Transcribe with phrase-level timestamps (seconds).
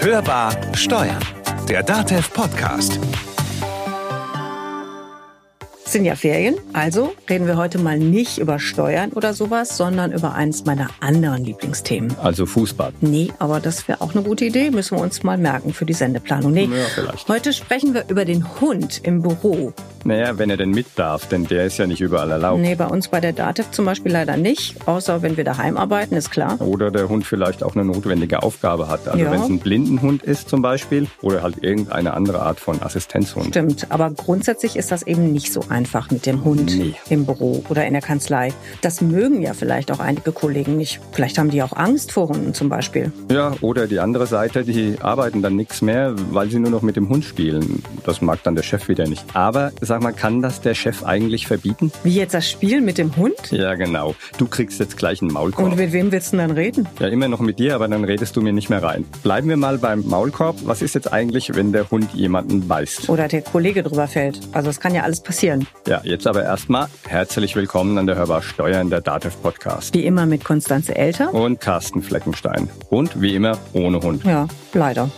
[0.00, 1.22] Hörbar Steuern,
[1.68, 2.98] der DATEV Podcast.
[5.88, 10.12] Es sind ja Ferien, also reden wir heute mal nicht über Steuern oder sowas, sondern
[10.12, 12.14] über eins meiner anderen Lieblingsthemen.
[12.22, 12.92] Also Fußball.
[13.00, 15.94] Nee, aber das wäre auch eine gute Idee, müssen wir uns mal merken für die
[15.94, 16.52] Sendeplanung.
[16.52, 17.26] Nee, Ja, vielleicht.
[17.30, 19.72] heute sprechen wir über den Hund im Büro.
[20.04, 22.60] Naja, wenn er denn mit darf, denn der ist ja nicht überall erlaubt.
[22.60, 26.14] Nee, bei uns bei der DATEV zum Beispiel leider nicht, außer wenn wir daheim arbeiten,
[26.16, 26.60] ist klar.
[26.60, 29.08] Oder der Hund vielleicht auch eine notwendige Aufgabe hat.
[29.08, 29.30] Also Ja.
[29.32, 33.46] wenn es ein Blindenhund ist zum Beispiel oder halt irgendeine andere Art von Assistenzhund.
[33.48, 35.77] Stimmt, aber grundsätzlich ist das eben nicht so einfach
[36.10, 36.94] mit dem Hund Nee.
[37.10, 38.52] im Büro oder in der Kanzlei.
[38.82, 41.00] Das mögen ja vielleicht auch einige Kollegen nicht.
[41.12, 43.12] Vielleicht haben die auch Angst vor Hunden zum Beispiel.
[43.30, 46.96] Ja, oder die andere Seite, die arbeiten dann nichts mehr, weil sie nur noch mit
[46.96, 47.82] dem Hund spielen.
[48.04, 49.24] Das mag dann der Chef wieder nicht.
[49.34, 51.92] Aber sag mal, kann das der Chef eigentlich verbieten?
[52.02, 53.36] Wie jetzt das Spiel mit dem Hund?
[53.50, 54.14] Ja, genau.
[54.38, 55.68] Du kriegst jetzt gleich einen Maulkorb.
[55.72, 56.88] Und mit wem willst du denn dann reden?
[56.98, 59.04] Ja, immer noch mit dir, aber dann redest du mir nicht mehr rein.
[59.22, 60.56] Bleiben wir mal beim Maulkorb.
[60.64, 63.08] Was ist jetzt eigentlich, wenn der Hund jemanden beißt?
[63.08, 64.40] Oder der Kollege drüber fällt.
[64.52, 65.66] Also es kann ja alles passieren.
[65.86, 69.94] Ja, jetzt aber erstmal herzlich willkommen an der Hörbar Steuern der DATEV Podcast.
[69.94, 71.32] Wie immer mit Konstanze Elter.
[71.32, 72.68] Und Carsten Fleckenstein.
[72.90, 74.24] Und wie immer ohne Hund.
[74.24, 75.10] Ja, leider.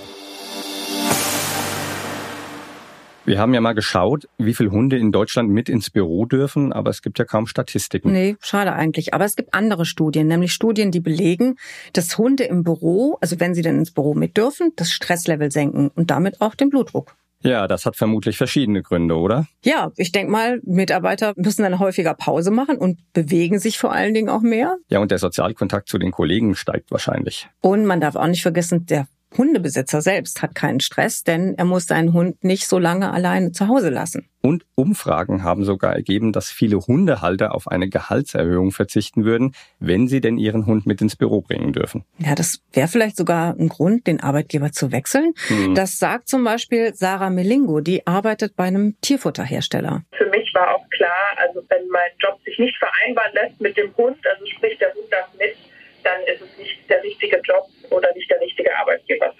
[3.31, 6.91] Wir haben ja mal geschaut, wie viele Hunde in Deutschland mit ins Büro dürfen, aber
[6.91, 8.11] es gibt ja kaum Statistiken.
[8.11, 9.15] Nee, schade eigentlich.
[9.15, 11.57] Aber es gibt andere Studien, nämlich Studien, die belegen,
[11.93, 15.91] dass Hunde im Büro, also wenn sie denn ins Büro mit dürfen, das Stresslevel senken
[15.95, 17.15] und damit auch den Blutdruck.
[17.43, 19.47] Ja, das hat vermutlich verschiedene Gründe, oder?
[19.65, 24.13] Ja, ich denke mal, Mitarbeiter müssen dann häufiger Pause machen und bewegen sich vor allen
[24.13, 24.77] Dingen auch mehr.
[24.89, 27.49] Ja, und der Sozialkontakt zu den Kollegen steigt wahrscheinlich.
[27.61, 31.87] Und man darf auch nicht vergessen, der Hundebesitzer selbst hat keinen Stress, denn er muss
[31.87, 34.29] seinen Hund nicht so lange alleine zu Hause lassen.
[34.43, 40.21] Und Umfragen haben sogar ergeben, dass viele Hundehalter auf eine Gehaltserhöhung verzichten würden, wenn sie
[40.21, 42.05] denn ihren Hund mit ins Büro bringen dürfen.
[42.19, 45.35] Ja, das wäre vielleicht sogar ein Grund, den Arbeitgeber zu wechseln.
[45.49, 45.75] Hm.
[45.75, 50.03] Das sagt zum Beispiel Sarah Melingo, die arbeitet bei einem Tierfutterhersteller.
[50.17, 53.95] Für mich war auch klar, also wenn mein Job sich nicht vereinbaren lässt mit dem
[53.97, 55.55] Hund, also sprich der Hund darf mit,
[56.03, 59.40] dann ist es nicht der richtige Job oder nicht der richtige Arbeitgeber für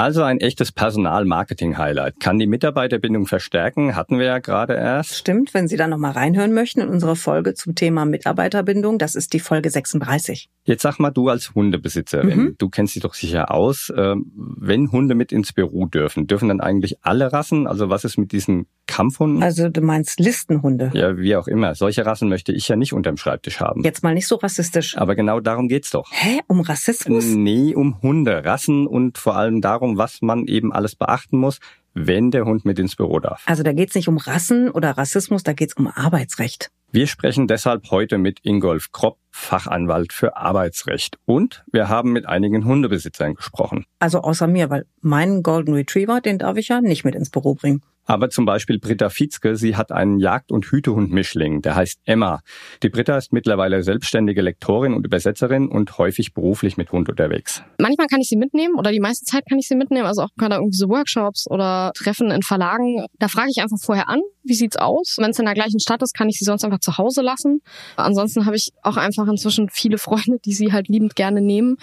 [0.00, 2.20] Also ein echtes Personal-Marketing-Highlight.
[2.20, 5.14] Kann die Mitarbeiterbindung verstärken, hatten wir ja gerade erst.
[5.14, 9.34] Stimmt, wenn Sie da nochmal reinhören möchten in unsere Folge zum Thema Mitarbeiterbindung, das ist
[9.34, 10.48] die Folge 36.
[10.64, 12.54] Jetzt sag mal, du als Hundebesitzerin, Mhm.
[12.56, 13.92] du kennst dich doch sicher aus.
[13.94, 17.66] ähm, Wenn Hunde mit ins Büro dürfen, dürfen dann eigentlich alle Rassen?
[17.66, 19.42] Also was ist mit diesen Kampfhunden?
[19.42, 20.90] Also du meinst Listenhunde.
[20.94, 21.74] ja, wie auch immer.
[21.74, 23.82] Solche Rassen möchte ich ja nicht unterm Schreibtisch haben.
[23.84, 24.96] Jetzt mal nicht so rassistisch.
[24.96, 26.08] Aber genau darum geht's doch.
[26.10, 26.40] Hä?
[26.46, 27.24] Um Rassismus?
[27.26, 31.58] Nee, um Hunde, Rassen und vor allem darum, was man eben alles beachten muss,
[31.94, 33.42] wenn der Hund mit ins Büro darf.
[33.46, 36.70] Also da geht's nicht um Rassen oder Rassismus, da geht's um Arbeitsrecht.
[36.92, 41.18] Wir sprechen deshalb heute mit Ingolf Kropp, Fachanwalt für Arbeitsrecht.
[41.24, 43.84] Und wir haben mit einigen Hundebesitzern gesprochen.
[44.00, 47.54] Also außer mir, weil meinen Golden Retriever, den darf ich ja nicht mit ins Büro
[47.54, 47.82] bringen.
[48.10, 52.40] Aber zum Beispiel Britta Fietzke, sie hat einen Jagd- und Hütehund-Mischling, der heißt Emma.
[52.82, 57.62] Die Britta ist mittlerweile selbstständige Lektorin und Übersetzerin und häufig beruflich mit Hund unterwegs.
[57.78, 60.34] Manchmal kann ich sie mitnehmen oder die meiste Zeit kann ich sie mitnehmen, also auch
[60.36, 63.06] gerade irgendwie so Workshops oder Treffen in Verlagen.
[63.20, 65.16] Da frage ich einfach vorher an, wie sieht's aus?
[65.18, 67.60] Wenn es in der gleichen Stadt ist, kann ich sie sonst einfach zu Hause lassen.
[67.96, 71.76] Ansonsten habe ich auch einfach inzwischen viele Freunde, die sie halt liebend gerne nehmen.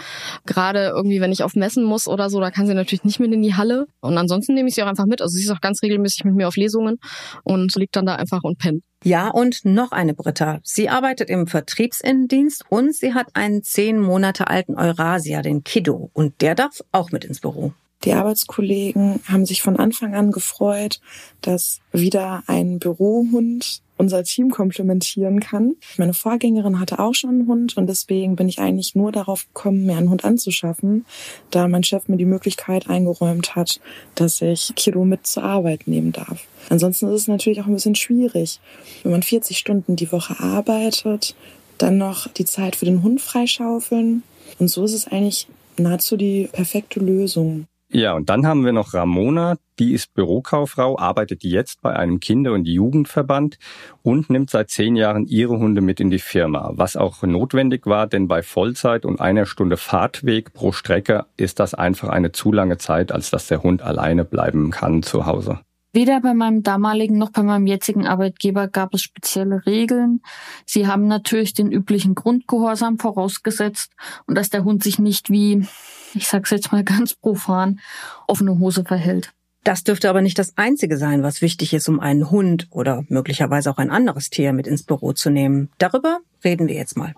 [0.46, 3.32] Gerade irgendwie, wenn ich auf Messen muss oder so, da kann sie natürlich nicht mit
[3.32, 3.88] in die Halle.
[4.00, 5.22] Und ansonsten nehme ich sie auch einfach mit.
[5.22, 6.98] Also sie ist auch ganz regelmäßig mit mir auf Lesungen
[7.44, 8.84] und liegt dann da einfach und pennt.
[9.04, 10.60] Ja, und noch eine Britta.
[10.64, 16.10] Sie arbeitet im Vertriebsinnendienst und sie hat einen zehn Monate alten Eurasia, den Kiddo.
[16.14, 17.74] Und der darf auch mit ins Büro.
[18.04, 21.00] Die Arbeitskollegen haben sich von Anfang an gefreut,
[21.42, 25.76] dass wieder ein Bürohund unser Team komplementieren kann.
[25.98, 29.86] Meine Vorgängerin hatte auch schon einen Hund und deswegen bin ich eigentlich nur darauf gekommen,
[29.86, 31.06] mir einen Hund anzuschaffen,
[31.52, 33.80] da mein Chef mir die Möglichkeit eingeräumt hat,
[34.16, 36.46] dass ich Kilo mit zur Arbeit nehmen darf.
[36.70, 38.60] Ansonsten ist es natürlich auch ein bisschen schwierig,
[39.04, 41.36] wenn man 40 Stunden die Woche arbeitet,
[41.78, 44.24] dann noch die Zeit für den Hund freischaufeln.
[44.60, 45.48] Und so ist es eigentlich
[45.78, 47.66] nahezu die perfekte Lösung.
[47.90, 52.52] Ja, und dann haben wir noch Ramona, die ist Bürokauffrau, arbeitet jetzt bei einem Kinder-
[52.52, 53.58] und Jugendverband
[54.04, 58.08] und nimmt seit zehn Jahren ihre Hunde mit in die Firma, was auch notwendig war,
[58.08, 62.78] denn bei Vollzeit und einer Stunde Fahrtweg pro Strecke ist das einfach eine zu lange
[62.78, 65.60] Zeit, als dass der Hund alleine bleiben kann zu Hause.
[65.94, 70.22] Weder bei meinem damaligen noch bei meinem jetzigen Arbeitgeber gab es spezielle Regeln.
[70.66, 73.94] Sie haben natürlich den üblichen Grundgehorsam vorausgesetzt
[74.26, 75.66] und dass der Hund sich nicht wie,
[76.14, 77.80] ich sag's jetzt mal ganz profan,
[78.28, 79.34] offene Hose verhält.
[79.64, 83.70] Das dürfte aber nicht das Einzige sein, was wichtig ist, um einen Hund oder möglicherweise
[83.70, 85.70] auch ein anderes Tier mit ins Büro zu nehmen.
[85.78, 87.14] Darüber reden wir jetzt mal.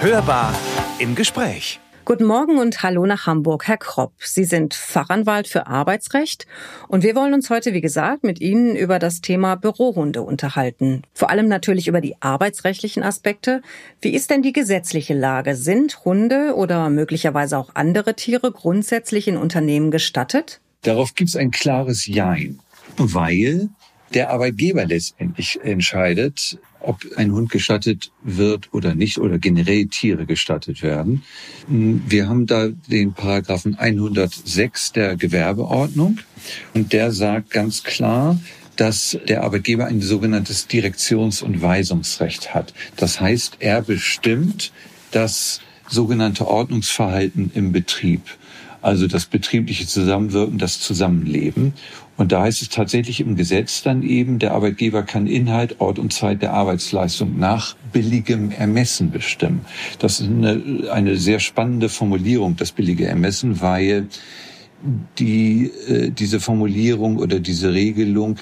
[0.00, 0.52] Hörbar
[0.98, 1.78] im Gespräch.
[2.08, 4.14] Guten Morgen und hallo nach Hamburg, Herr Kropp.
[4.16, 6.46] Sie sind Fachanwalt für Arbeitsrecht
[6.88, 11.02] und wir wollen uns heute, wie gesagt, mit Ihnen über das Thema Bürohunde unterhalten.
[11.12, 13.60] Vor allem natürlich über die arbeitsrechtlichen Aspekte.
[14.00, 15.54] Wie ist denn die gesetzliche Lage?
[15.54, 20.62] Sind Hunde oder möglicherweise auch andere Tiere grundsätzlich in Unternehmen gestattet?
[20.80, 22.60] Darauf gibt es ein klares Jein,
[22.96, 23.68] weil
[24.14, 30.82] der Arbeitgeber letztendlich entscheidet, ob ein Hund gestattet wird oder nicht oder generell Tiere gestattet
[30.82, 31.22] werden.
[31.66, 36.18] Wir haben da den Paragraphen 106 der Gewerbeordnung
[36.74, 38.38] und der sagt ganz klar,
[38.76, 42.72] dass der Arbeitgeber ein sogenanntes Direktions- und Weisungsrecht hat.
[42.96, 44.72] Das heißt, er bestimmt
[45.10, 48.22] das sogenannte Ordnungsverhalten im Betrieb
[48.80, 51.74] also das betriebliche Zusammenwirken, das Zusammenleben.
[52.18, 56.12] Und da heißt es tatsächlich im Gesetz dann eben, der Arbeitgeber kann Inhalt, Ort und
[56.12, 59.60] Zeit der Arbeitsleistung nach billigem Ermessen bestimmen.
[60.00, 64.08] Das ist eine, eine sehr spannende Formulierung, das billige Ermessen, weil
[65.18, 68.36] die, äh, diese Formulierung oder diese Regelung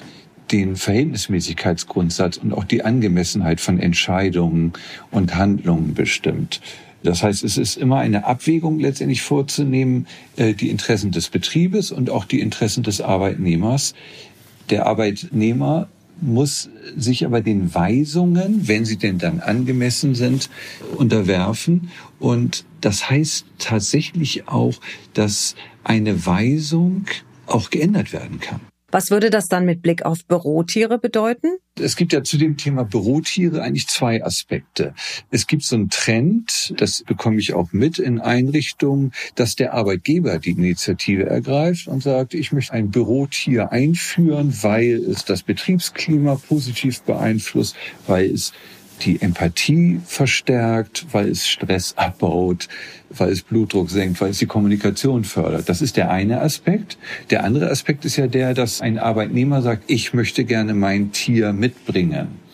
[0.51, 4.73] den Verhältnismäßigkeitsgrundsatz und auch die Angemessenheit von Entscheidungen
[5.11, 6.61] und Handlungen bestimmt.
[7.03, 12.09] Das heißt, es ist immer eine Abwägung letztendlich vorzunehmen, äh, die Interessen des Betriebes und
[12.09, 13.93] auch die Interessen des Arbeitnehmers.
[14.69, 15.87] Der Arbeitnehmer
[16.19, 20.49] muss sich aber den Weisungen, wenn sie denn dann angemessen sind,
[20.95, 21.89] unterwerfen.
[22.19, 24.75] Und das heißt tatsächlich auch,
[25.13, 27.05] dass eine Weisung
[27.45, 28.61] auch geändert werden kann.
[28.89, 31.57] Was würde das dann mit Blick auf Bürotiere bedeuten?
[31.77, 34.93] Es gibt ja zu dem Thema Bürotiere eigentlich zwei Aspekte.
[35.29, 40.39] Es gibt so einen Trend, das bekomme ich auch mit in Einrichtungen, dass der Arbeitgeber
[40.39, 47.01] die Initiative ergreift und sagt, ich möchte ein Bürotier einführen, weil es das Betriebsklima positiv
[47.01, 47.75] beeinflusst,
[48.07, 48.53] weil es
[49.05, 52.67] die Empathie verstärkt, weil es Stress abbaut,
[53.09, 55.69] weil es Blutdruck senkt, weil es die Kommunikation fördert.
[55.69, 56.97] Das ist der eine Aspekt.
[57.29, 61.53] Der andere Aspekt ist ja der, dass ein Arbeitnehmer sagt, ich möchte gerne mein Tier
[61.53, 62.47] mitbringen.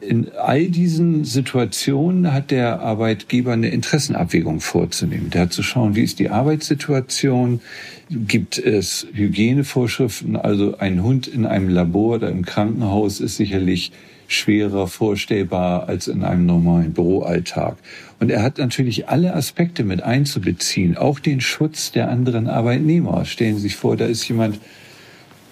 [0.00, 5.30] In all diesen Situationen hat der Arbeitgeber eine Interessenabwägung vorzunehmen.
[5.30, 7.60] Der hat zu schauen, wie ist die Arbeitssituation,
[8.08, 13.90] gibt es Hygienevorschriften, also ein Hund in einem Labor oder im Krankenhaus ist sicherlich
[14.28, 17.78] schwerer vorstellbar als in einem normalen Büroalltag.
[18.20, 23.24] Und er hat natürlich alle Aspekte mit einzubeziehen, auch den Schutz der anderen Arbeitnehmer.
[23.24, 24.60] Stellen Sie sich vor, da ist jemand,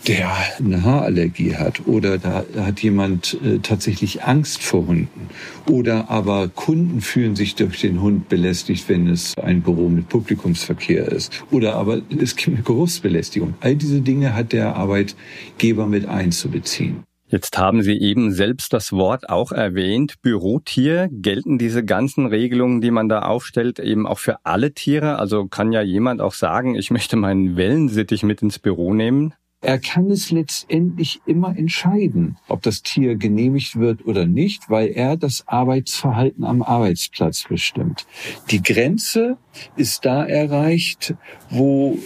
[0.07, 5.29] der eine Haarallergie hat oder da hat jemand äh, tatsächlich Angst vor Hunden
[5.69, 11.09] oder aber Kunden fühlen sich durch den Hund belästigt, wenn es ein Büro mit Publikumsverkehr
[11.09, 13.55] ist oder aber es gibt eine Geruchsbelästigung.
[13.61, 17.03] All diese Dinge hat der Arbeitgeber mit einzubeziehen.
[17.29, 20.23] Jetzt haben Sie eben selbst das Wort auch erwähnt.
[20.23, 21.09] Bürotier.
[21.11, 25.19] Gelten diese ganzen Regelungen, die man da aufstellt, eben auch für alle Tiere?
[25.19, 29.35] Also kann ja jemand auch sagen, ich möchte meinen Wellensittich mit ins Büro nehmen?
[29.61, 35.17] Er kann es letztendlich immer entscheiden, ob das Tier genehmigt wird oder nicht, weil er
[35.17, 38.07] das Arbeitsverhalten am Arbeitsplatz bestimmt.
[38.51, 39.39] Die Grenze
[39.75, 41.15] ist da erreicht,
[41.51, 41.99] wo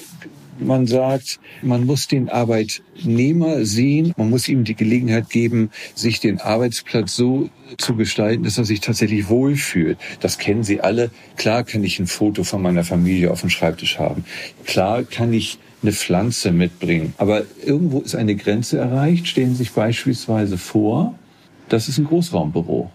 [0.61, 6.41] man sagt, man muss den Arbeitnehmer sehen, man muss ihm die Gelegenheit geben, sich den
[6.41, 9.99] Arbeitsplatz so zu gestalten, dass er sich tatsächlich wohlfühlt.
[10.21, 11.11] Das kennen Sie alle.
[11.37, 14.25] Klar kann ich ein Foto von meiner Familie auf dem Schreibtisch haben.
[14.65, 17.15] Klar kann ich eine Pflanze mitbringen.
[17.17, 19.29] Aber irgendwo ist eine Grenze erreicht.
[19.29, 21.15] Stellen Sie sich beispielsweise vor,
[21.69, 22.91] das ist ein Großraumbüro.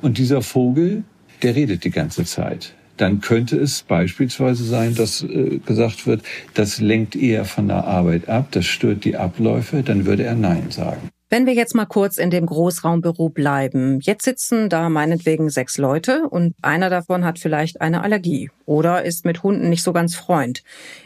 [0.00, 1.04] Und dieser Vogel,
[1.42, 6.22] der redet die ganze Zeit dann könnte es beispielsweise sein, dass äh, gesagt wird,
[6.54, 10.70] das lenkt eher von der Arbeit ab, das stört die Abläufe, dann würde er Nein
[10.70, 11.10] sagen.
[11.28, 14.00] Wenn wir jetzt mal kurz in dem Großraumbüro bleiben.
[14.02, 19.24] Jetzt sitzen da meinetwegen sechs Leute und einer davon hat vielleicht eine Allergie oder ist
[19.24, 20.62] mit Hunden nicht so ganz Freund.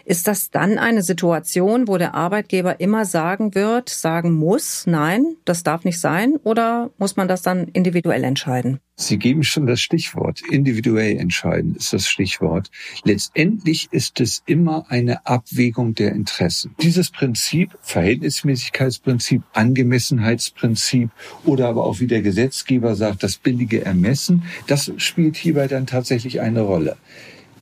[0.08, 5.64] Ist das dann eine Situation, wo der Arbeitgeber immer sagen wird, sagen muss, nein, das
[5.64, 8.78] darf nicht sein oder muss man das dann individuell entscheiden?
[8.94, 10.42] Sie geben schon das Stichwort.
[10.48, 12.70] Individuell entscheiden ist das Stichwort.
[13.02, 16.76] Letztendlich ist es immer eine Abwägung der Interessen.
[16.80, 21.10] Dieses Prinzip, Verhältnismäßigkeitsprinzip, Angemessenheitsprinzip
[21.44, 26.40] oder aber auch wie der Gesetzgeber sagt, das billige Ermessen, das spielt hierbei dann tatsächlich
[26.40, 26.96] eine Rolle.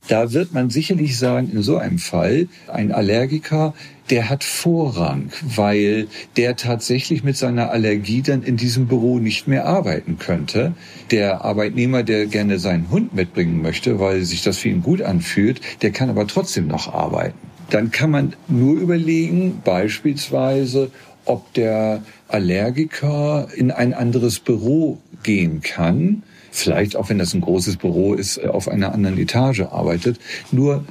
[0.07, 3.73] Da wird man sicherlich sagen, in so einem Fall, ein Allergiker,
[4.11, 6.07] der hat Vorrang, weil
[6.37, 10.73] der tatsächlich mit seiner Allergie dann in diesem Büro nicht mehr arbeiten könnte.
[11.09, 15.59] Der Arbeitnehmer, der gerne seinen Hund mitbringen möchte, weil sich das für ihn gut anfühlt,
[15.81, 17.37] der kann aber trotzdem noch arbeiten.
[17.71, 20.91] Dann kann man nur überlegen, beispielsweise,
[21.25, 26.21] ob der Allergiker in ein anderes Büro gehen kann,
[26.55, 30.19] vielleicht auch wenn das ein großes Büro ist, äh, auf einer anderen Etage arbeitet.
[30.51, 30.83] Nur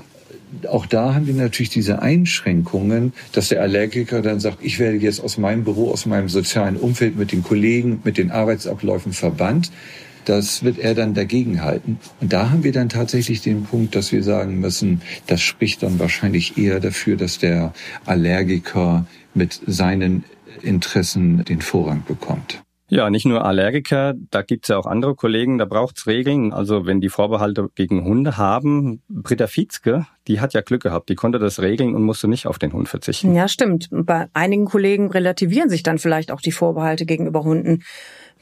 [0.69, 5.21] auch da haben wir natürlich diese Einschränkungen, dass der Allergiker dann sagt, ich werde jetzt
[5.21, 9.73] aus meinem Büro, aus meinem sozialen Umfeld mit den Kollegen, mit den Arbeitsabläufen verbannt.
[10.25, 11.99] Das wird er dann dagegenhalten.
[12.21, 15.99] Und da haben wir dann tatsächlich den Punkt, dass wir sagen müssen, das spricht dann
[15.99, 17.75] wahrscheinlich eher dafür, dass der
[18.07, 20.25] Allergiker mit seinen
[20.63, 22.63] Interessen den Vorrang bekommt.
[22.95, 26.53] Ja, nicht nur Allergiker, da gibt's ja auch andere Kollegen, da braucht's Regeln.
[26.53, 31.17] Also wenn die Vorbehalte gegen Hunde haben, Britta Fietzke, die hat ja Glück gehabt, die
[31.17, 33.35] konnte das regeln und musste nicht auf den Hund verzichten.
[33.35, 33.89] Ja, stimmt.
[33.91, 37.83] Bei einigen Kollegen relativieren sich dann vielleicht auch die Vorbehalte gegenüber Hunden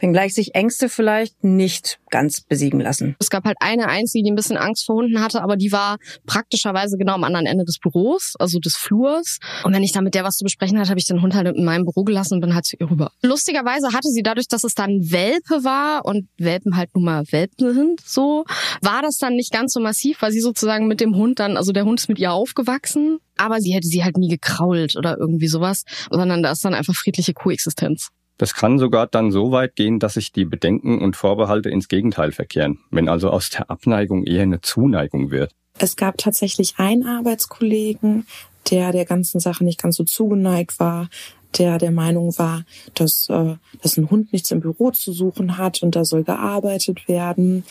[0.03, 3.17] wenngleich sich Ängste vielleicht nicht ganz besiegen lassen.
[3.19, 5.97] Es gab halt eine einzige, die ein bisschen Angst vor Hunden hatte, aber die war
[6.27, 9.39] praktischerweise genau am anderen Ende des Büros, also des Flurs.
[9.65, 11.47] Und wenn ich da mit der was zu besprechen hatte, habe ich den Hund halt
[11.57, 13.13] in meinem Büro gelassen und bin halt zu ihr rüber.
[13.23, 17.73] Lustigerweise hatte sie dadurch, dass es dann Welpe war und Welpen halt nun mal Welpen
[17.73, 18.45] sind, so,
[18.83, 21.73] war das dann nicht ganz so massiv, weil sie sozusagen mit dem Hund dann, also
[21.73, 25.49] der Hund ist mit ihr aufgewachsen, aber sie hätte sie halt nie gekrault oder irgendwie
[25.49, 28.11] sowas, sondern da ist dann einfach friedliche Koexistenz.
[28.43, 32.33] Das kann sogar dann so weit gehen, dass sich die Bedenken und Vorbehalte ins Gegenteil
[32.33, 35.55] verkehren, wenn also aus der Abneigung eher eine Zuneigung wird.
[35.79, 38.27] Es gab tatsächlich einen Arbeitskollegen,
[38.69, 41.09] der der ganzen Sache nicht ganz so zugeneigt war,
[41.57, 45.81] der der Meinung war, dass, äh, dass ein Hund nichts im Büro zu suchen hat
[45.85, 47.63] und da soll gearbeitet werden.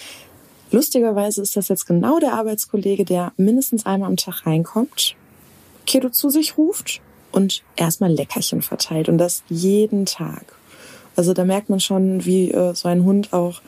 [0.72, 5.18] Lustigerweise ist das jetzt genau der Arbeitskollege, der mindestens einmal am Tag reinkommt,
[5.86, 7.02] Kedo zu sich ruft
[7.34, 10.61] und erstmal Leckerchen verteilt und das jeden Tag.
[11.16, 13.62] Also da merkt man schon, wie äh, so ein Hund auch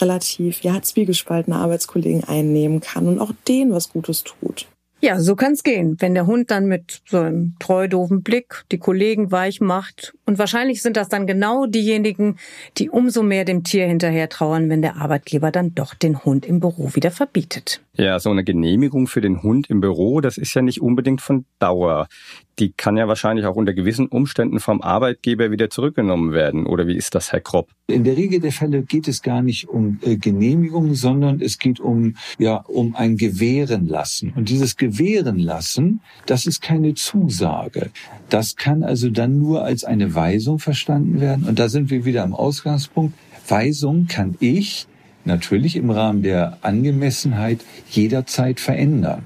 [0.00, 4.66] relativ ja zwiegespaltene Arbeitskollegen einnehmen kann und auch denen was Gutes tut.
[5.00, 8.78] Ja, so kann's gehen, wenn der Hund dann mit so einem treu doofen Blick die
[8.78, 10.14] Kollegen weich macht.
[10.26, 12.36] Und wahrscheinlich sind das dann genau diejenigen,
[12.78, 16.60] die umso mehr dem Tier hinterher trauern, wenn der Arbeitgeber dann doch den Hund im
[16.60, 17.82] Büro wieder verbietet.
[17.96, 21.44] Ja, so eine Genehmigung für den Hund im Büro, das ist ja nicht unbedingt von
[21.60, 22.08] Dauer.
[22.58, 26.66] Die kann ja wahrscheinlich auch unter gewissen Umständen vom Arbeitgeber wieder zurückgenommen werden.
[26.66, 27.68] Oder wie ist das, Herr Kropp?
[27.86, 31.80] In der Regel der Fälle geht es gar nicht um äh, Genehmigung, sondern es geht
[31.80, 34.32] um, ja, um ein Gewähren lassen.
[34.34, 37.90] Und dieses Gewähren lassen, das ist keine Zusage.
[38.28, 41.44] Das kann also dann nur als eine Weisung verstanden werden.
[41.46, 43.14] Und da sind wir wieder am Ausgangspunkt.
[43.48, 44.86] Weisung kann ich
[45.24, 49.24] natürlich im Rahmen der Angemessenheit jederzeit verändern.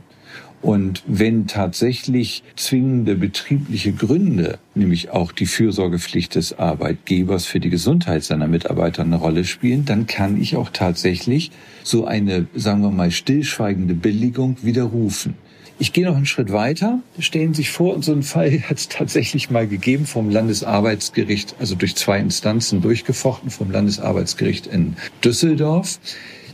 [0.60, 8.24] Und wenn tatsächlich zwingende betriebliche Gründe, nämlich auch die Fürsorgepflicht des Arbeitgebers für die Gesundheit
[8.24, 11.52] seiner Mitarbeiter eine Rolle spielen, dann kann ich auch tatsächlich
[11.84, 15.34] so eine, sagen wir mal, stillschweigende Billigung widerrufen.
[15.80, 17.00] Ich gehe noch einen Schritt weiter.
[17.20, 21.54] Stellen Sie sich vor, und so einen Fall hat es tatsächlich mal gegeben vom Landesarbeitsgericht,
[21.60, 26.00] also durch zwei Instanzen durchgefochten, vom Landesarbeitsgericht in Düsseldorf.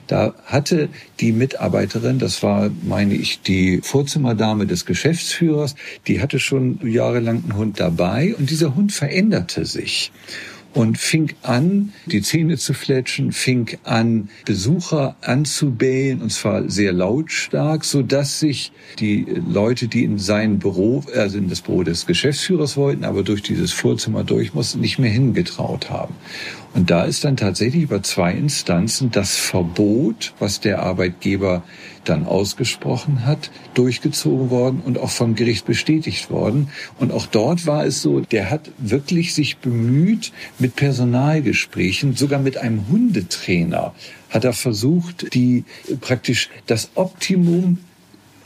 [0.07, 0.91] Da hatte
[1.21, 5.75] die Mitarbeiterin, das war, meine ich, die Vorzimmerdame des Geschäftsführers,
[6.07, 10.13] die hatte schon jahrelang einen Hund dabei und dieser Hund veränderte sich
[10.75, 17.85] und fing an, die Zähne zu fletschen, fing an, Besucher anzubellen, und zwar sehr lautstark,
[17.85, 22.77] so dass sich die Leute, die in sein Büro, also in das Büro des Geschäftsführers
[22.77, 26.15] wollten, aber durch dieses Vorzimmer durch mussten, nicht mehr hingetraut haben.
[26.75, 31.63] Und da ist dann tatsächlich über zwei Instanzen das Verbot, was der Arbeitgeber
[32.05, 36.69] dann ausgesprochen hat, durchgezogen worden und auch vom Gericht bestätigt worden.
[36.99, 42.57] Und auch dort war es so, der hat wirklich sich bemüht mit Personalgesprächen, sogar mit
[42.57, 43.95] einem Hundetrainer,
[44.31, 45.65] hat er versucht, die
[46.01, 47.79] praktisch das Optimum,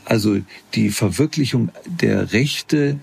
[0.05, 0.37] also
[0.75, 2.99] die Verwirklichung der Rechte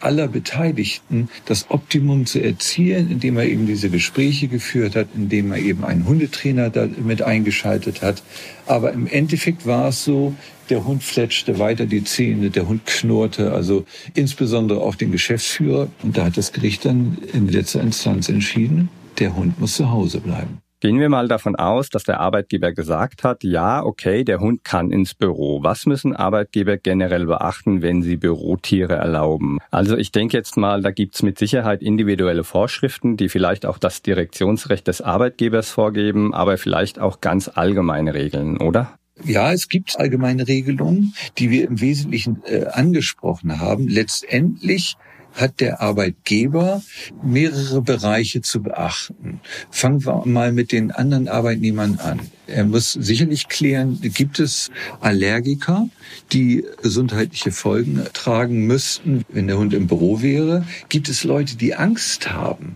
[0.00, 5.58] aller Beteiligten das Optimum zu erzielen, indem er eben diese Gespräche geführt hat, indem er
[5.58, 8.22] eben einen Hundetrainer da mit eingeschaltet hat.
[8.66, 10.34] Aber im Endeffekt war es so,
[10.70, 15.88] der Hund fletschte weiter die Zähne, der Hund knurrte, also insbesondere auch den Geschäftsführer.
[16.02, 18.88] Und da hat das Gericht dann in letzter Instanz entschieden,
[19.18, 20.58] der Hund muss zu Hause bleiben.
[20.80, 24.90] Gehen wir mal davon aus, dass der Arbeitgeber gesagt hat, ja, okay, der Hund kann
[24.90, 25.62] ins Büro.
[25.62, 29.58] Was müssen Arbeitgeber generell beachten, wenn sie Bürotiere erlauben?
[29.70, 34.00] Also ich denke jetzt mal, da gibt's mit Sicherheit individuelle Vorschriften, die vielleicht auch das
[34.00, 38.98] Direktionsrecht des Arbeitgebers vorgeben, aber vielleicht auch ganz allgemeine Regeln, oder?
[39.22, 43.86] Ja, es gibt allgemeine Regelungen, die wir im Wesentlichen äh, angesprochen haben.
[43.86, 44.96] Letztendlich
[45.34, 46.82] hat der Arbeitgeber
[47.22, 49.40] mehrere Bereiche zu beachten.
[49.70, 52.20] Fangen wir mal mit den anderen Arbeitnehmern an.
[52.46, 54.70] Er muss sicherlich klären, gibt es
[55.00, 55.88] Allergiker,
[56.32, 60.66] die gesundheitliche Folgen tragen müssten, wenn der Hund im Büro wäre?
[60.88, 62.74] Gibt es Leute, die Angst haben?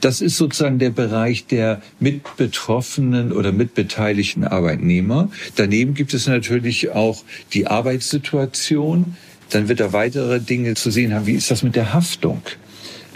[0.00, 5.30] Das ist sozusagen der Bereich der mitbetroffenen oder mitbeteiligten Arbeitnehmer.
[5.56, 9.16] Daneben gibt es natürlich auch die Arbeitssituation,
[9.54, 11.26] dann wird er weitere Dinge zu sehen haben.
[11.26, 12.42] Wie ist das mit der Haftung?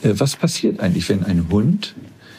[0.02, 1.95] Äh, was passiert eigentlich, wenn ein Hund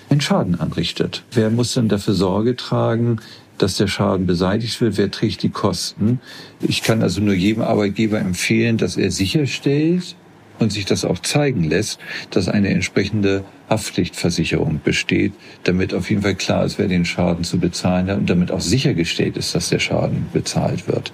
[0.09, 1.23] einen Schaden anrichtet?
[1.31, 3.19] Wer muss dann dafür Sorge tragen,
[3.57, 4.97] dass der Schaden beseitigt wird?
[4.97, 6.21] Wer trägt die Kosten?
[6.61, 10.15] Ich kann also nur jedem Arbeitgeber empfehlen, dass er sicherstellt
[10.59, 11.99] und sich das auch zeigen lässt,
[12.31, 17.59] dass eine entsprechende Haftpflichtversicherung besteht, damit auf jeden Fall klar ist, wer den Schaden zu
[17.59, 21.11] bezahlen hat und damit auch sichergestellt ist, dass der Schaden bezahlt wird.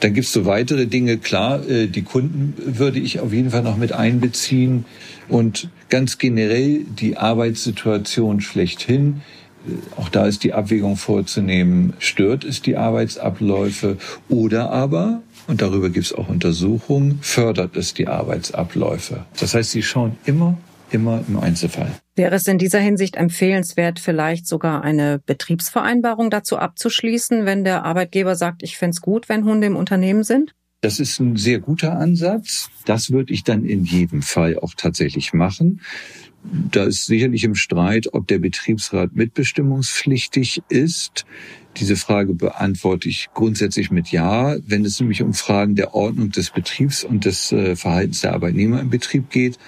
[0.00, 1.18] Dann gibt es so weitere Dinge.
[1.18, 4.84] Klar, äh, die Kunden würde ich auf jeden Fall noch mit einbeziehen
[5.28, 9.22] und ganz generell die Arbeitssituation schlechthin.
[9.66, 13.96] Äh, auch da ist die Abwägung vorzunehmen, stört es die Arbeitsabläufe
[14.28, 19.24] oder aber, und darüber gibt es auch Untersuchungen, fördert es die Arbeitsabläufe.
[19.38, 20.58] Das heißt, sie schauen immer
[20.90, 21.90] immer im Einzelfall.
[22.14, 28.36] Wäre es in dieser Hinsicht empfehlenswert, vielleicht sogar eine Betriebsvereinbarung dazu abzuschließen, wenn der Arbeitgeber
[28.36, 30.54] sagt, ich fände es gut, wenn Hunde im Unternehmen sind?
[30.82, 32.70] Das ist ein sehr guter Ansatz.
[32.84, 35.80] Das würde ich dann in jedem Fall auch tatsächlich machen.
[36.70, 41.24] Da ist sicherlich im Streit, ob der Betriebsrat mitbestimmungspflichtig ist.
[41.78, 44.56] Diese Frage beantworte ich grundsätzlich mit Ja.
[44.66, 48.80] Wenn es nämlich um Fragen der Ordnung des Betriebs und des äh, Verhaltens der Arbeitnehmer
[48.80, 49.58] im Betrieb geht,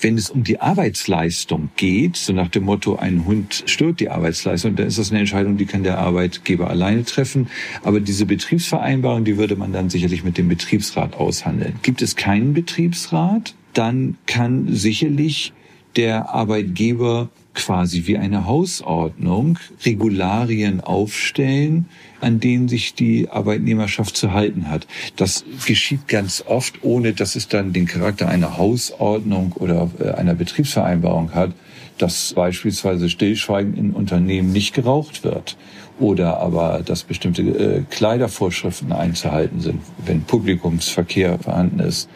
[0.00, 4.74] wenn es um die Arbeitsleistung geht, so nach dem Motto, ein Hund stört die Arbeitsleistung,
[4.74, 7.48] dann ist das eine Entscheidung, die kann der Arbeitgeber alleine treffen.
[7.84, 11.74] Aber diese Betriebsvereinbarung, die würde man dann sicherlich mit dem Betriebsrat aushandeln.
[11.82, 15.52] Gibt es keinen Betriebsrat, dann kann sicherlich
[15.96, 21.86] der Arbeitgeber quasi wie eine Hausordnung Regularien aufstellen,
[22.20, 24.86] an denen sich die Arbeitnehmerschaft zu halten hat.
[25.16, 30.34] Das geschieht ganz oft, ohne dass es dann den Charakter einer Hausordnung oder äh, einer
[30.34, 31.52] Betriebsvereinbarung hat,
[31.98, 35.56] dass beispielsweise stillschweigend in Unternehmen nicht geraucht wird
[36.00, 42.08] oder aber dass bestimmte äh, Kleidervorschriften einzuhalten sind, wenn Publikumsverkehr vorhanden ist.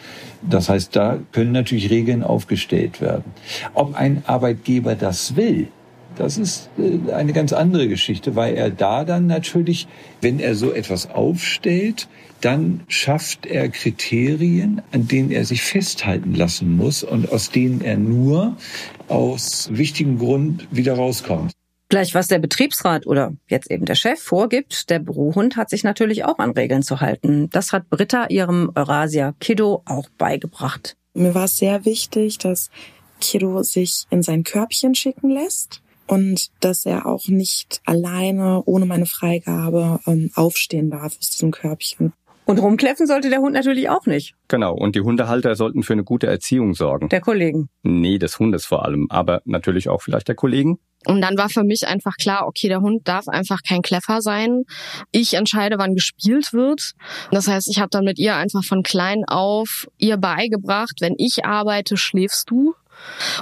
[0.43, 3.25] Das heißt, da können natürlich Regeln aufgestellt werden.
[3.75, 5.69] Ob ein Arbeitgeber das will,
[6.17, 9.87] das ist äh, eine ganz andere Geschichte, weil er da dann natürlich,
[10.21, 12.09] wenn er so etwas aufstellt,
[12.41, 17.97] dann schafft er Kriterien, an denen er sich festhalten lassen muss und aus denen er
[17.97, 18.57] nur
[19.09, 21.56] aus wichtigem Grund wieder rauskommt.
[21.89, 26.25] Gleich was der Betriebsrat oder jetzt eben der Chef vorgibt, der Bürohund hat sich natürlich
[26.25, 27.49] auch an Regeln zu halten.
[27.51, 30.97] Das hat Britta ihrem Eurasia Kiddo auch beigebracht.
[31.15, 32.71] Mir war es sehr wichtig, dass
[33.21, 39.07] Kiddo sich in sein Körbchen schicken lässt und dass er auch nicht alleine ohne meine
[39.07, 42.13] Freigabe ähm, aufstehen darf aus diesem Körbchen.
[42.47, 44.35] Und rumkläffen sollte der Hund natürlich auch nicht.
[44.47, 47.09] Genau, und die Hundehalter sollten für eine gute Erziehung sorgen.
[47.09, 47.69] Der Kollegen.
[47.83, 50.79] Nee, des Hundes vor allem, aber natürlich auch vielleicht der Kollegen.
[51.07, 54.65] Und dann war für mich einfach klar, okay, der Hund darf einfach kein Kleffer sein.
[55.13, 56.93] Ich entscheide, wann gespielt wird.
[57.31, 61.45] Das heißt, ich habe dann mit ihr einfach von klein auf ihr beigebracht, wenn ich
[61.45, 62.75] arbeite, schläfst du.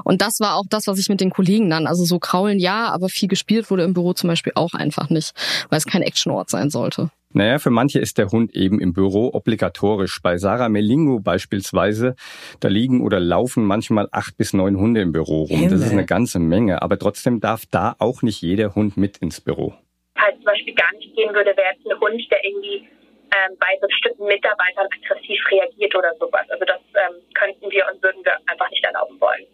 [0.03, 2.88] Und das war auch das, was ich mit den Kollegen dann, also so kraulen ja,
[2.88, 5.33] aber viel gespielt wurde im Büro zum Beispiel auch einfach nicht,
[5.68, 7.11] weil es kein Actionort sein sollte.
[7.35, 10.23] Naja, für manche ist der Hund eben im Büro obligatorisch.
[10.23, 12.14] Bei Sarah Melingo beispielsweise,
[12.61, 15.59] da liegen oder laufen manchmal acht bis neun Hunde im Büro rum.
[15.59, 15.70] Himmel.
[15.70, 16.81] Das ist eine ganze Menge.
[16.81, 19.75] Aber trotzdem darf da auch nicht jeder Hund mit ins Büro.
[20.14, 22.87] Falls zum Beispiel gar nicht gehen würde, wäre es ein Hund, der irgendwie
[23.35, 26.47] ähm, bei bestimmten Mitarbeitern aggressiv reagiert oder sowas.
[26.51, 29.44] Also das ähm, könnten wir und würden wir einfach nicht erlauben wollen.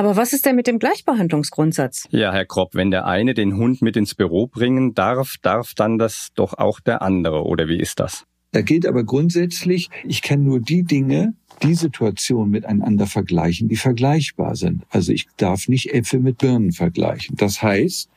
[0.00, 2.08] Aber was ist denn mit dem Gleichbehandlungsgrundsatz?
[2.08, 5.98] Ja, Herr Kropp, wenn der eine den Hund mit ins Büro bringen darf, darf dann
[5.98, 8.24] das doch auch der andere, oder wie ist das?
[8.52, 14.56] Da gilt aber grundsätzlich, ich kann nur die Dinge, die Situation miteinander vergleichen, die vergleichbar
[14.56, 14.82] sind.
[14.88, 17.36] Also ich darf nicht Äpfel mit Birnen vergleichen.
[17.36, 18.08] Das heißt,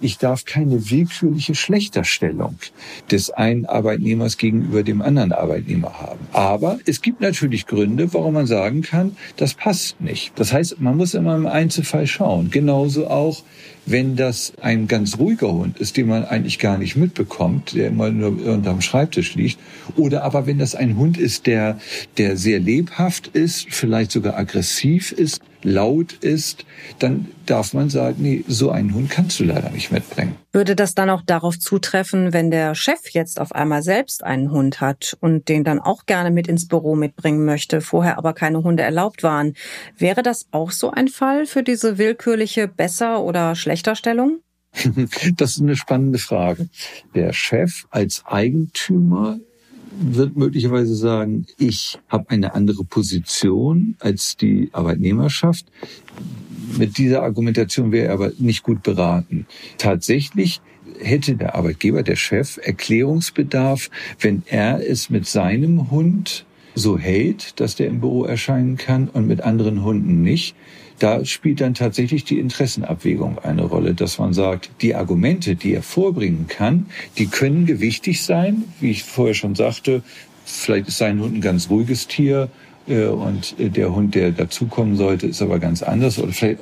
[0.00, 2.56] ich darf keine willkürliche Schlechterstellung
[3.10, 6.20] des einen Arbeitnehmers gegenüber dem anderen Arbeitnehmer haben.
[6.32, 10.32] Aber es gibt natürlich Gründe, warum man sagen kann, das passt nicht.
[10.36, 12.50] Das heißt, man muss immer im Einzelfall schauen.
[12.50, 13.42] Genauso auch,
[13.90, 18.10] wenn das ein ganz ruhiger Hund ist, den man eigentlich gar nicht mitbekommt, der immer
[18.10, 19.58] nur unterm Schreibtisch liegt,
[19.96, 21.78] oder aber wenn das ein Hund ist, der,
[22.16, 26.64] der sehr lebhaft ist, vielleicht sogar aggressiv ist, laut ist,
[26.98, 30.36] dann darf man sagen, nee, so einen Hund kannst du leider nicht mitbringen.
[30.52, 34.80] Würde das dann auch darauf zutreffen, wenn der Chef jetzt auf einmal selbst einen Hund
[34.80, 38.82] hat und den dann auch gerne mit ins Büro mitbringen möchte, vorher aber keine Hunde
[38.82, 39.54] erlaubt waren?
[39.96, 44.40] Wäre das auch so ein Fall für diese willkürliche Besser- oder Schlechterstellung?
[45.36, 46.68] Das ist eine spannende Frage.
[47.14, 49.38] Der Chef als Eigentümer
[50.00, 55.66] wird möglicherweise sagen, ich habe eine andere Position als die Arbeitnehmerschaft.
[56.76, 59.46] Mit dieser Argumentation wäre er aber nicht gut beraten.
[59.78, 60.60] Tatsächlich
[61.00, 67.76] hätte der Arbeitgeber, der Chef, Erklärungsbedarf, wenn er es mit seinem Hund so hält, dass
[67.76, 70.54] der im Büro erscheinen kann und mit anderen Hunden nicht.
[70.98, 75.82] Da spielt dann tatsächlich die Interessenabwägung eine Rolle, dass man sagt, die Argumente, die er
[75.82, 76.86] vorbringen kann,
[77.18, 78.64] die können gewichtig sein.
[78.80, 80.02] Wie ich vorher schon sagte,
[80.44, 82.48] vielleicht ist sein Hund ein ganz ruhiges Tier
[82.88, 86.60] äh, und der Hund, der dazukommen sollte, ist aber ganz anders oder vielleicht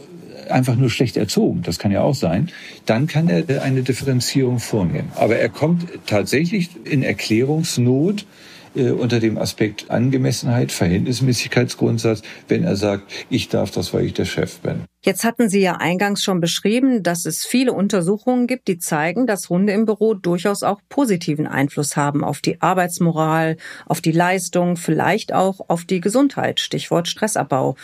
[0.50, 2.50] einfach nur schlecht erzogen, das kann ja auch sein,
[2.84, 5.10] dann kann er eine Differenzierung vornehmen.
[5.16, 8.26] Aber er kommt tatsächlich in Erklärungsnot,
[8.76, 14.24] äh, unter dem Aspekt Angemessenheit, Verhältnismäßigkeitsgrundsatz, wenn er sagt, ich darf das, weil ich der
[14.24, 14.84] Chef bin.
[15.04, 19.48] Jetzt hatten Sie ja eingangs schon beschrieben, dass es viele Untersuchungen gibt, die zeigen, dass
[19.48, 25.32] Hunde im Büro durchaus auch positiven Einfluss haben auf die Arbeitsmoral, auf die Leistung, vielleicht
[25.32, 27.76] auch auf die Gesundheit, Stichwort Stressabbau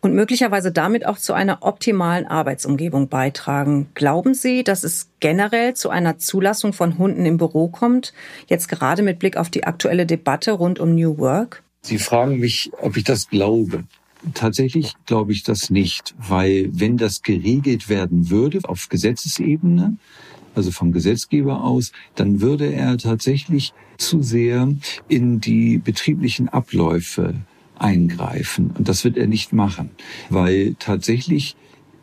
[0.00, 3.88] und möglicherweise damit auch zu einer optimalen Arbeitsumgebung beitragen.
[3.94, 8.12] Glauben Sie, dass es generell zu einer Zulassung von Hunden im Büro kommt,
[8.48, 11.62] jetzt gerade mit Blick auf die aktuelle Debatte rund um New Work?
[11.82, 13.84] Sie fragen mich, ob ich das glaube.
[14.34, 19.96] Tatsächlich glaube ich das nicht, weil wenn das geregelt werden würde auf Gesetzesebene,
[20.54, 24.74] also vom Gesetzgeber aus, dann würde er tatsächlich zu sehr
[25.08, 27.34] in die betrieblichen Abläufe
[27.80, 28.72] eingreifen.
[28.76, 29.90] Und das wird er nicht machen,
[30.28, 31.56] weil tatsächlich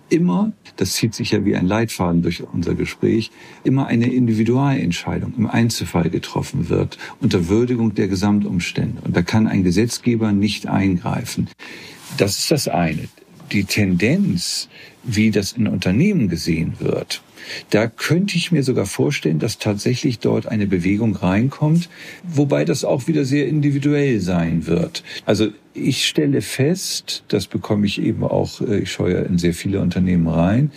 [0.10, 3.32] immer, das zieht sich ja wie ein Leitfaden durch unser Gespräch,
[3.63, 9.02] immer eine Individualentscheidung im Einzelfall getroffen wird, unter Würdigung der Gesamtumstände.
[9.04, 11.50] Und da kann ein Gesetzgeber nicht eingreifen.
[12.18, 13.08] Das ist das eine.
[13.52, 14.70] Die Tendenz,
[15.04, 17.22] wie das in Unternehmen gesehen wird,
[17.70, 21.90] da könnte ich mir sogar vorstellen, dass tatsächlich dort eine Bewegung reinkommt,
[22.24, 25.04] wobei das auch wieder sehr individuell sein wird.
[25.26, 29.54] Also ich stelle fest, das bekomme ich eben auch, äh, ich schaue ja in sehr
[29.54, 30.72] viele Unternehmen rein,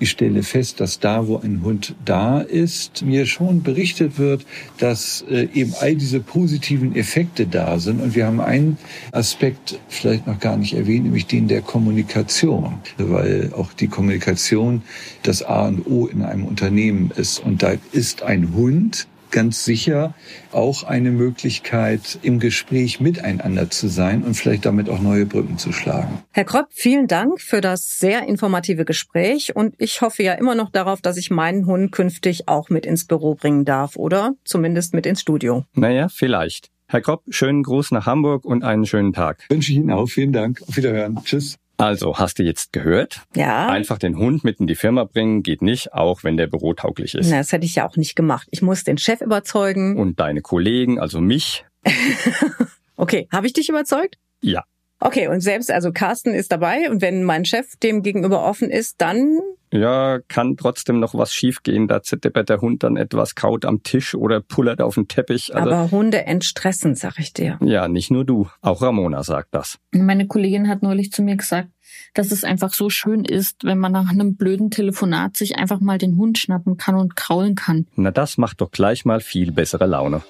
[0.00, 4.44] ich stelle fest, dass da, wo ein Hund da ist, mir schon berichtet wird,
[4.78, 8.02] dass äh, eben all diese positiven Effekte da sind.
[8.02, 8.76] Und wir haben einen
[9.12, 14.82] Aspekt vielleicht noch gar nicht erwähnt, nämlich den der Kommunikation, weil auch die Kommunikation
[15.22, 17.38] das A und O in einem Unternehmen ist.
[17.38, 20.14] Und da ist ein Hund ganz sicher
[20.52, 25.72] auch eine Möglichkeit, im Gespräch miteinander zu sein und vielleicht damit auch neue Brücken zu
[25.72, 26.22] schlagen.
[26.30, 30.70] Herr Kropp, vielen Dank für das sehr informative Gespräch und ich hoffe ja immer noch
[30.70, 35.04] darauf, dass ich meinen Hund künftig auch mit ins Büro bringen darf oder zumindest mit
[35.04, 35.64] ins Studio.
[35.74, 36.70] Naja, vielleicht.
[36.86, 39.44] Herr Kropp, schönen Gruß nach Hamburg und einen schönen Tag.
[39.48, 40.06] Wünsche ich Ihnen auch.
[40.06, 40.62] Vielen Dank.
[40.68, 41.18] Auf Wiederhören.
[41.24, 41.56] Tschüss.
[41.76, 43.22] Also, hast du jetzt gehört?
[43.34, 43.68] Ja.
[43.68, 47.30] Einfach den Hund mit in die Firma bringen geht nicht, auch wenn der bürotauglich ist.
[47.30, 48.46] Na, das hätte ich ja auch nicht gemacht.
[48.50, 49.96] Ich muss den Chef überzeugen.
[49.98, 51.64] Und deine Kollegen, also mich?
[52.96, 54.18] okay, habe ich dich überzeugt?
[54.40, 54.64] Ja.
[55.00, 59.00] Okay, und selbst also Carsten ist dabei und wenn mein Chef dem gegenüber offen ist,
[59.00, 59.40] dann
[59.74, 61.88] ja, kann trotzdem noch was schiefgehen.
[61.88, 65.54] Da zittert der Hund dann etwas kaut am Tisch oder pullert auf den Teppich.
[65.54, 67.58] Also, Aber Hunde entstressen, sag ich dir.
[67.60, 68.48] Ja, nicht nur du.
[68.62, 69.78] Auch Ramona sagt das.
[69.90, 71.70] Meine Kollegin hat neulich zu mir gesagt,
[72.14, 75.98] dass es einfach so schön ist, wenn man nach einem blöden Telefonat sich einfach mal
[75.98, 77.86] den Hund schnappen kann und kraulen kann.
[77.96, 80.22] Na, das macht doch gleich mal viel bessere Laune.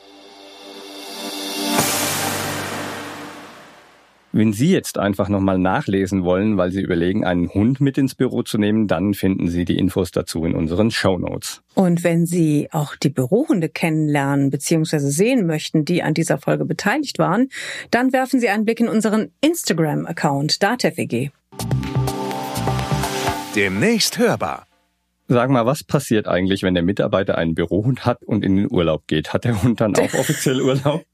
[4.36, 8.42] Wenn Sie jetzt einfach nochmal nachlesen wollen, weil Sie überlegen, einen Hund mit ins Büro
[8.42, 11.62] zu nehmen, dann finden Sie die Infos dazu in unseren Show Notes.
[11.74, 14.98] Und wenn Sie auch die Bürohunde kennenlernen bzw.
[14.98, 17.48] sehen möchten, die an dieser Folge beteiligt waren,
[17.92, 21.30] dann werfen Sie einen Blick in unseren Instagram-Account DATEVG.
[23.54, 24.66] Demnächst hörbar.
[25.28, 29.06] Sag mal, was passiert eigentlich, wenn der Mitarbeiter einen Bürohund hat und in den Urlaub
[29.06, 29.32] geht?
[29.32, 31.04] Hat der Hund dann auch offiziell Urlaub?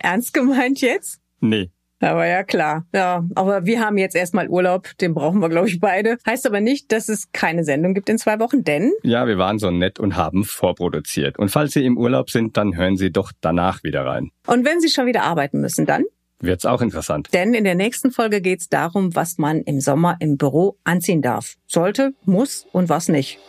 [0.00, 1.20] Ernst gemeint jetzt?
[1.38, 1.70] Nee.
[2.00, 2.86] Aber ja, klar.
[2.94, 6.18] Ja, aber wir haben jetzt erstmal Urlaub, den brauchen wir, glaube ich, beide.
[6.26, 8.92] Heißt aber nicht, dass es keine Sendung gibt in zwei Wochen, denn?
[9.02, 11.38] Ja, wir waren so nett und haben vorproduziert.
[11.38, 14.30] Und falls Sie im Urlaub sind, dann hören Sie doch danach wieder rein.
[14.46, 16.04] Und wenn Sie schon wieder arbeiten müssen, dann?
[16.40, 17.30] Wird's auch interessant.
[17.32, 21.56] Denn in der nächsten Folge geht's darum, was man im Sommer im Büro anziehen darf.
[21.66, 23.40] Sollte, muss und was nicht.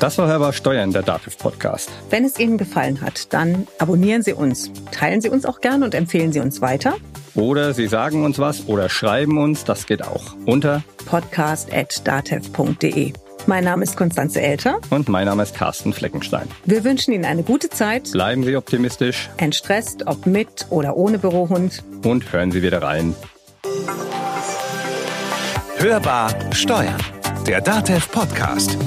[0.00, 1.90] Das war Hörbar Steuern, der Dativ Podcast.
[2.08, 5.94] Wenn es Ihnen gefallen hat, dann abonnieren Sie uns, teilen Sie uns auch gerne und
[5.94, 6.94] empfehlen Sie uns weiter.
[7.34, 10.22] Oder Sie sagen uns was oder schreiben uns, das geht auch.
[10.46, 13.12] Unter podcast.datev.de.
[13.46, 14.78] Mein Name ist Konstanze Elter.
[14.88, 16.48] Und mein Name ist Carsten Fleckenstein.
[16.64, 18.10] Wir wünschen Ihnen eine gute Zeit.
[18.12, 19.28] Bleiben Sie optimistisch.
[19.36, 21.84] Entstresst, ob mit oder ohne Bürohund.
[22.04, 23.14] Und hören Sie wieder rein.
[25.76, 26.96] Hörbar Steuern.
[27.46, 28.78] Der Datev Podcast.